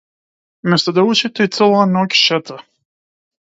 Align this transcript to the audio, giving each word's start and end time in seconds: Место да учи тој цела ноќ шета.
Место 0.73 0.93
да 0.97 1.03
учи 1.09 1.31
тој 1.41 1.51
цела 1.59 1.85
ноќ 1.93 2.09
шета. 2.23 2.59